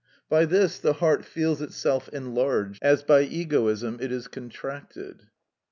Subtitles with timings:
[0.29, 5.27] By this the heart feels itself enlarged, as by egoism it is contracted.